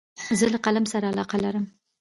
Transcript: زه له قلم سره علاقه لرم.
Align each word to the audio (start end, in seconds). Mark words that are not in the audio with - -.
زه 0.39 0.45
له 0.53 0.59
قلم 0.65 0.85
سره 0.93 1.05
علاقه 1.11 1.37
لرم. 1.43 1.65